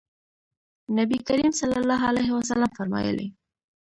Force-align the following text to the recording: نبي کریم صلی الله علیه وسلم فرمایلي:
نبي 0.99 1.17
کریم 1.27 1.51
صلی 1.59 1.77
الله 1.81 2.01
علیه 2.11 2.29
وسلم 2.33 2.69
فرمایلي: 2.77 3.27